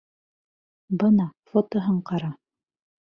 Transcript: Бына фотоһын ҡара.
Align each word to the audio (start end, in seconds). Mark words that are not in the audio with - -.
Бына 1.03 1.27
фотоһын 1.53 2.03
ҡара. 2.11 2.35